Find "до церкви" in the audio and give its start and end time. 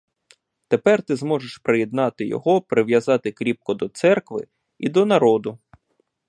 3.73-4.47